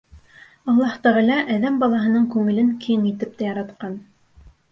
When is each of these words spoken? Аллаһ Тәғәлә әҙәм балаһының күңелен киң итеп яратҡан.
Аллаһ 0.71 0.95
Тәғәлә 1.03 1.35
әҙәм 1.57 1.77
балаһының 1.83 2.25
күңелен 2.37 2.73
киң 2.87 3.05
итеп 3.13 3.45
яратҡан. 3.49 3.97